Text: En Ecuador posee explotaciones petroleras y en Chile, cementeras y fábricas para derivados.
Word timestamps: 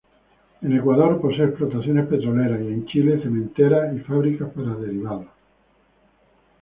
En 0.63 0.73
Ecuador 0.75 1.21
posee 1.21 1.45
explotaciones 1.45 2.07
petroleras 2.07 2.59
y 2.61 2.67
en 2.69 2.87
Chile, 2.87 3.21
cementeras 3.21 3.95
y 3.95 3.99
fábricas 3.99 4.49
para 4.49 4.73
derivados. 4.73 5.27